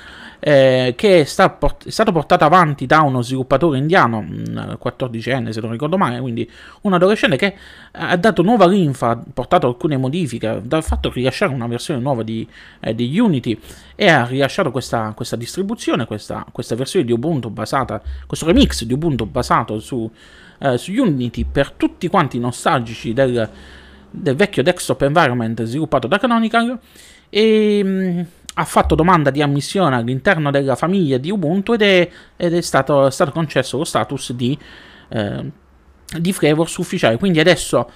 eh, 0.45 0.95
che 0.97 1.21
è, 1.21 1.25
sta 1.25 1.51
port- 1.51 1.87
è, 1.87 1.91
stato 1.91 2.11
portato 2.11 2.45
avanti 2.45 2.85
da 2.85 3.03
uno 3.03 3.23
sviluppatore 3.23 3.79
indiano, 3.79 4.21
14enne 4.23 5.51
se 5.51 5.61
non 5.61 5.71
ricordo 5.71 5.97
male, 5.97 6.21
quindi 6.21 6.51
un 6.81 6.93
adolescente 6.95 7.37
che 7.37 7.55
ha 7.93 8.17
dato 8.17 8.43
nuova 8.43 8.67
linfa, 8.67 9.11
ha 9.11 9.23
portato 9.33 9.69
alcune 9.69 9.97
modifiche, 9.97 10.49
ha 10.69 10.81
fatto 10.81 11.13
rilasciare 11.13 11.55
una 11.55 11.69
versione 11.69 12.01
nuova 12.01 12.25
di, 12.25 12.47
eh, 12.81 12.93
di 12.93 13.17
Unity 13.21 13.57
e 13.95 14.09
ha 14.09 14.25
rilasciato 14.25 14.73
questa, 14.73 15.13
questa 15.15 15.37
distribuzione, 15.37 16.07
questa, 16.07 16.42
questa, 16.51 16.75
versione 16.75 17.05
di 17.05 17.13
Ubuntu 17.13 17.51
basata, 17.51 18.03
questo 18.27 18.47
remix 18.47 18.85
di 18.85 18.93
Ubuntu 18.93 19.27
basato 19.27 19.79
su, 19.79 20.11
eh, 20.59 20.79
su 20.79 20.93
Unity 20.93 21.45
per 21.45 21.73
tutti 21.73 22.09
quanti 22.09 22.39
nostalgici 22.39 23.13
del, 23.13 23.49
del 24.11 24.35
vecchio 24.35 24.63
desktop 24.63 25.03
environment 25.03 25.63
sviluppato 25.63 26.07
da 26.07 26.19
Canonical 26.19 26.79
e 27.29 27.81
mm, 27.85 28.21
ha 28.55 28.65
fatto 28.65 28.95
domanda 28.95 29.31
di 29.31 29.41
ammissione 29.41 29.97
all'interno 29.97 30.51
della 30.51 30.77
famiglia 30.77 31.17
di 31.17 31.31
Ubuntu 31.31 31.73
ed 31.73 31.83
è, 31.83 32.11
ed 32.37 32.55
è 32.55 32.61
stato, 32.61 33.09
stato, 33.11 33.31
concesso 33.31 33.79
lo 33.79 33.85
status 33.85 34.33
di, 34.33 34.59
eh, 35.09 35.51
di 36.19 36.33
flavors 36.33 36.77
ufficiale. 36.77 37.17
Quindi 37.17 37.41
adesso 37.41 37.91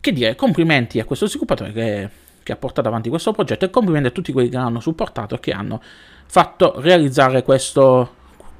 Che 0.00 0.12
dire, 0.12 0.34
complimenti 0.34 0.98
a 0.98 1.04
questo 1.04 1.28
sviluppatore 1.28 1.72
che 1.72 2.10
che 2.44 2.52
ha 2.52 2.56
portato 2.56 2.86
avanti 2.86 3.08
questo 3.08 3.32
progetto 3.32 3.64
e 3.64 3.70
complimenti 3.70 4.06
a 4.06 4.10
tutti 4.12 4.30
quelli 4.32 4.48
che 4.48 4.56
l'hanno 4.56 4.78
supportato 4.78 5.34
e 5.34 5.40
che 5.40 5.50
hanno 5.50 5.82
fatto 6.26 6.74
realizzare 6.76 7.42
questo, 7.42 8.08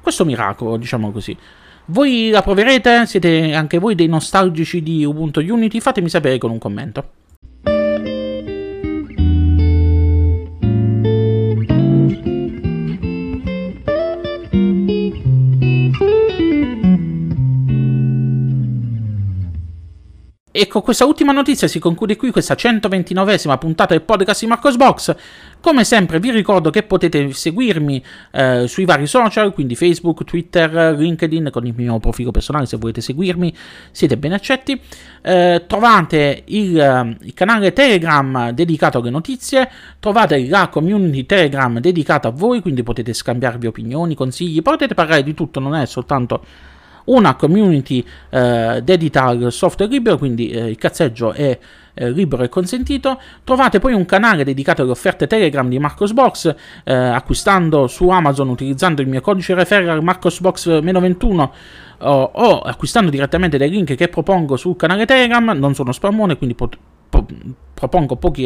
questo 0.01 0.25
miracolo, 0.25 0.75
diciamo 0.75 1.11
così. 1.11 1.37
Voi 1.85 2.29
la 2.31 2.41
proverete? 2.41 3.05
Siete 3.05 3.53
anche 3.53 3.77
voi 3.77 3.95
dei 3.95 4.07
nostalgici 4.07 4.81
di 4.83 5.05
Ubuntu 5.05 5.39
Unity? 5.39 5.79
Fatemi 5.79 6.09
sapere 6.09 6.37
con 6.37 6.51
un 6.51 6.57
commento. 6.57 7.09
Ecco, 20.57 20.81
questa 20.81 21.05
ultima 21.05 21.33
notizia 21.33 21.67
si 21.67 21.79
conclude 21.79 22.15
qui, 22.15 22.31
questa 22.31 22.53
129esima 22.53 23.57
puntata 23.57 23.93
del 23.93 24.03
podcast 24.03 24.39
di 24.41 24.47
Marcos 24.47 24.77
Box. 24.77 25.15
Come 25.59 25.83
sempre 25.83 26.19
vi 26.19 26.31
ricordo 26.31 26.69
che 26.69 26.83
potete 26.83 27.33
seguirmi 27.33 28.03
eh, 28.31 28.65
sui 28.67 28.85
vari 28.85 29.05
social, 29.05 29.53
quindi 29.53 29.75
Facebook, 29.75 30.23
Twitter, 30.23 30.95
LinkedIn, 30.97 31.49
con 31.51 31.65
il 31.65 31.73
mio 31.75 31.99
profilo 31.99 32.31
personale 32.31 32.67
se 32.67 32.77
volete 32.77 33.01
seguirmi, 33.01 33.53
siete 33.91 34.15
ben 34.17 34.31
accetti. 34.31 34.79
Eh, 35.21 35.63
trovate 35.67 36.43
il, 36.45 37.17
il, 37.21 37.33
canale 37.33 37.73
Telegram 37.73 38.51
dedicato 38.51 38.99
alle 38.99 39.09
notizie, 39.09 39.69
trovate 39.99 40.47
la 40.47 40.69
community 40.69 41.25
Telegram 41.25 41.79
dedicata 41.79 42.29
a 42.29 42.31
voi, 42.31 42.61
quindi 42.61 42.81
potete 42.81 43.11
scambiarvi 43.13 43.67
opinioni, 43.67 44.15
consigli, 44.15 44.61
potete 44.61 44.93
parlare 44.93 45.23
di 45.23 45.33
tutto, 45.33 45.59
non 45.59 45.75
è 45.75 45.85
soltanto 45.85 46.45
una 47.05 47.35
community 47.35 48.05
eh, 48.29 48.81
dedita 48.83 49.23
al 49.25 49.51
software 49.51 49.91
libero, 49.91 50.17
quindi 50.17 50.49
eh, 50.49 50.69
il 50.69 50.77
cazzeggio 50.77 51.33
è 51.33 51.57
eh, 51.95 52.11
libero 52.11 52.43
e 52.43 52.49
consentito. 52.49 53.19
Trovate 53.43 53.79
poi 53.79 53.93
un 53.93 54.05
canale 54.05 54.43
dedicato 54.43 54.81
alle 54.81 54.91
offerte 54.91 55.27
Telegram 55.27 55.67
di 55.67 55.79
Marcosbox, 55.79 56.55
eh, 56.83 56.93
acquistando 56.93 57.87
su 57.87 58.09
Amazon 58.09 58.49
utilizzando 58.49 59.01
il 59.01 59.07
mio 59.07 59.21
codice 59.21 59.53
referral 59.53 60.03
Marcosbox-21 60.03 61.49
o, 61.99 62.23
o, 62.33 62.59
acquistando 62.59 63.09
direttamente 63.09 63.57
dei 63.57 63.69
link 63.69 63.95
che 63.95 64.07
propongo 64.07 64.57
sul 64.57 64.75
canale 64.75 65.05
Telegram. 65.05 65.51
Non 65.57 65.73
sono 65.73 65.91
spammone, 65.91 66.37
quindi 66.37 66.55
pot- 66.55 66.77
propongo 67.73 68.17
pochi, 68.17 68.45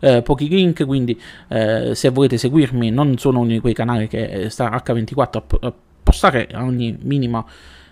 eh, 0.00 0.22
pochi, 0.22 0.48
link, 0.48 0.84
quindi 0.84 1.20
eh, 1.48 1.94
se 1.94 2.10
volete 2.10 2.38
seguirmi 2.38 2.90
non 2.90 3.18
sono 3.18 3.40
uno 3.40 3.48
di 3.48 3.58
quei 3.58 3.74
canali 3.74 4.06
che 4.06 4.46
sta 4.48 4.70
H24 4.70 5.42
a, 5.60 5.72
postare 6.06 6.48
ogni 6.54 6.96
minima 7.02 7.44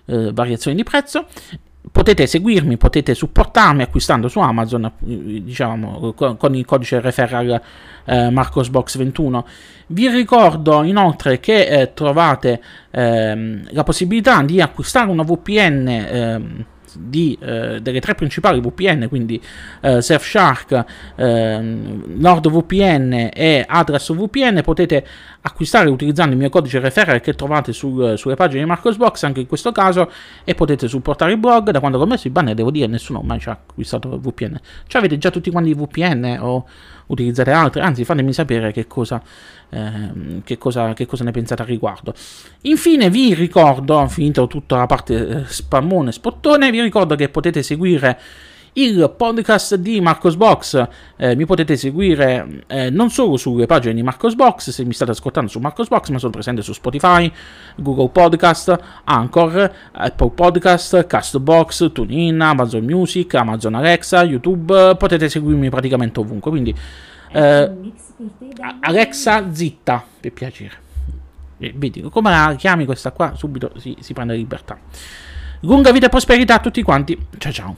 eh, 0.07 0.33
variazioni 0.33 0.77
di 0.77 0.83
prezzo. 0.83 1.27
Potete 1.91 2.27
seguirmi, 2.27 2.77
potete 2.77 3.15
supportarmi 3.15 3.83
acquistando 3.83 4.29
su 4.29 4.41
Amazon, 4.41 4.91
diciamo, 4.99 6.13
con, 6.15 6.37
con 6.37 6.55
il 6.55 6.65
codice 6.65 7.01
referral 7.01 7.61
eh, 8.05 8.29
MarcosBox21. 8.29 9.45
Vi 9.89 10.09
ricordo 10.09 10.83
inoltre 10.83 11.41
che 11.41 11.67
eh, 11.67 11.93
trovate 11.93 12.61
ehm, 12.91 13.69
la 13.71 13.85
possibilità 13.85 14.43
di 14.43 14.61
acquistare 14.61 15.11
una 15.11 15.23
VPN 15.23 15.89
ehm, 15.89 16.65
di, 16.99 17.37
eh, 17.41 17.81
delle 17.81 18.01
tre 18.01 18.15
principali 18.15 18.61
VPN, 18.61 19.09
quindi 19.09 19.41
eh, 19.81 20.01
Surfshark, 20.01 20.85
eh, 21.17 21.59
NordVPN 21.61 23.31
e 23.33 23.65
AddressVPN, 23.67 24.63
potete 24.63 25.07
acquistare 25.43 25.91
utilizzando 25.91 26.33
il 26.33 26.39
mio 26.39 26.49
codice 26.49 26.79
referral 26.79 27.21
che 27.21 27.35
trovate 27.35 27.73
sul, 27.73 28.17
sulle 28.17 28.35
pagine 28.35 28.63
di 28.63 28.69
Marcosbox 28.69 29.23
anche 29.25 29.41
in 29.41 29.47
questo 29.47 29.73
caso 29.73 30.11
e 30.45 30.55
potete 30.55 30.89
supportare 30.89 31.33
il 31.33 31.39
blog. 31.39 31.71
Da 31.71 31.81
quando 31.81 31.99
ho 31.99 32.07
messo 32.07 32.27
il 32.27 32.33
banner 32.33 32.55
devo 32.55 32.71
dire 32.71 32.87
nessuno 32.87 33.21
mai 33.21 33.41
ci 33.41 33.49
ha 33.49 33.53
acquistato 33.53 34.19
VPN. 34.19 34.59
Cioè 34.87 35.01
avete 35.01 35.19
già 35.19 35.31
tutti 35.31 35.51
quanti 35.51 35.71
i 35.71 35.75
VPN 35.75 36.39
o 36.41 36.67
utilizzate 37.07 37.51
altri? 37.51 37.81
Anzi 37.81 38.05
fatemi 38.05 38.33
sapere 38.33 38.73
che 38.73 38.87
cosa 38.87 39.23
Ehm, 39.71 40.43
che, 40.45 40.57
cosa, 40.59 40.93
che, 40.93 41.07
cosa, 41.07 41.25
ne 41.25 41.33
pensate 41.33 41.63
al 41.63 41.69
riguardo. 41.69 42.15
Infine 42.63 43.11
vi 43.11 43.35
ricordo, 43.35 44.07
finito 44.09 44.47
tutta 44.47 44.77
la 44.77 44.87
parte 44.87 45.29
eh, 45.29 45.45
spammone 45.47 46.13
spottone, 46.13 46.71
vi 46.71 46.81
ricordo 46.81 47.17
che 47.17 47.29
potete 47.29 47.63
seguire 47.63 48.19
il 48.75 49.13
podcast 49.17 49.77
di 49.77 50.01
Marcosbox. 50.01 50.89
Eh, 51.17 51.37
mi 51.37 51.45
potete 51.45 51.77
seguire 51.77 52.65
eh, 52.67 52.91
non 52.91 53.11
solo 53.11 53.37
sulle 53.37 53.67
pagine 53.67 53.95
di 53.95 54.03
Marcosbox, 54.03 54.71
se 54.71 54.85
mi 54.85 54.93
state 54.93 55.13
ascoltando 55.13 55.51
su 55.51 55.59
Marcosbox, 55.59 56.09
ma 56.09 56.19
sono 56.19 56.33
presente 56.33 56.63
su 56.63 56.73
Spotify, 56.73 57.31
Google 57.77 58.09
Podcast, 58.09 58.77
Anchor, 59.05 59.73
Apple 59.93 60.31
Podcast, 60.31 61.07
Castbox, 61.07 61.93
TuneIn, 61.93 62.41
Amazon 62.41 62.85
Music, 62.85 63.33
Amazon 63.35 63.75
Alexa, 63.75 64.25
YouTube. 64.25 64.97
Potete 64.97 65.29
seguirmi 65.29 65.69
praticamente 65.69 66.21
ovunque. 66.21 66.51
Quindi 66.51 66.75
eh, 67.35 67.73
Alexa 68.81 69.53
zitta, 69.53 70.05
per 70.21 70.33
piacere. 70.33 70.83
Eh, 71.59 71.73
vedi, 71.75 72.03
come 72.03 72.31
la 72.31 72.55
chiami 72.57 72.85
questa 72.85 73.11
qua, 73.11 73.35
subito 73.35 73.73
si, 73.79 73.97
si 74.01 74.13
prende 74.13 74.35
libertà. 74.35 74.79
Lunga 75.61 75.93
vita 75.93 76.07
e 76.07 76.11
prosperità 76.11 76.55
a 76.55 76.61
tutti 76.61 76.83
quanti. 76.83 77.19
Ciao 77.39 77.53
ciao. 77.53 77.77